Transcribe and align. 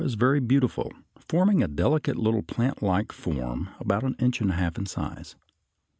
69) 0.01 0.07
is 0.11 0.15
very 0.19 0.39
beautiful, 0.39 0.91
forming 1.27 1.61
a 1.61 1.67
delicate 1.67 2.15
little 2.17 2.41
plantlike 2.41 3.11
form 3.11 3.69
about 3.79 4.01
an 4.03 4.15
inch 4.17 4.41
and 4.41 4.49
a 4.49 4.55
half 4.55 4.79
in 4.79 4.87
size. 4.87 5.35